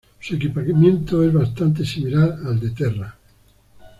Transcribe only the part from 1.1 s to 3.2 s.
es bastante similar al de Terra.